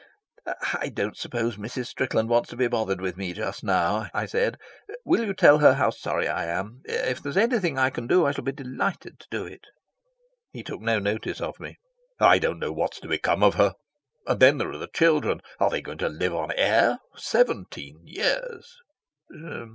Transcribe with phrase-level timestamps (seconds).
[0.73, 1.85] "I don't suppose Mrs.
[1.85, 4.57] Strickland wants to be bothered with me just now," I said.
[5.05, 6.81] "Will you tell her how sorry I am?
[6.85, 8.25] If there's anything I can do.
[8.25, 9.61] I shall be delighted to do it."
[10.53, 11.77] He took no notice of me.
[12.19, 13.75] "I don't know what's to become of her.
[14.25, 15.39] And then there are the children.
[15.59, 16.97] Are they going to live on air?
[17.15, 18.79] Seventeen years."